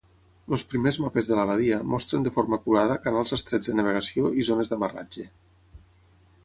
Els 0.55 0.63
primers 0.69 0.97
mapes 1.03 1.29
de 1.31 1.37
la 1.39 1.43
badia 1.49 1.77
mostren 1.91 2.25
de 2.27 2.33
forma 2.39 2.59
acurada 2.61 2.97
canals 3.05 3.37
estrets 3.39 3.71
de 3.73 3.77
navegació 3.83 4.35
i 4.45 4.49
zones 4.51 4.73
d'amarratge. 4.75 5.29